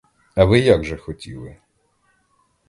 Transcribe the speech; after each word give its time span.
А 0.35 0.45
ви 0.45 0.59
як 0.59 0.83
же 0.85 0.97
хотіли? 0.97 1.57